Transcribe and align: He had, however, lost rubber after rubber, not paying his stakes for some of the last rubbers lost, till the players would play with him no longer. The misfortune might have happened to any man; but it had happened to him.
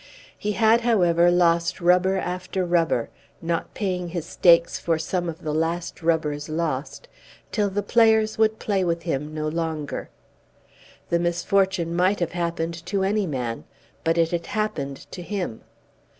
He 0.35 0.53
had, 0.53 0.81
however, 0.81 1.29
lost 1.29 1.79
rubber 1.79 2.17
after 2.17 2.65
rubber, 2.65 3.09
not 3.39 3.75
paying 3.75 4.07
his 4.07 4.25
stakes 4.25 4.79
for 4.79 4.97
some 4.97 5.29
of 5.29 5.43
the 5.43 5.53
last 5.53 6.01
rubbers 6.01 6.49
lost, 6.49 7.07
till 7.51 7.69
the 7.69 7.83
players 7.83 8.35
would 8.35 8.57
play 8.57 8.83
with 8.83 9.03
him 9.03 9.31
no 9.31 9.47
longer. 9.47 10.09
The 11.09 11.19
misfortune 11.19 11.95
might 11.95 12.19
have 12.19 12.31
happened 12.31 12.83
to 12.87 13.03
any 13.03 13.27
man; 13.27 13.63
but 14.03 14.17
it 14.17 14.31
had 14.31 14.47
happened 14.47 15.05
to 15.11 15.21
him. 15.21 15.61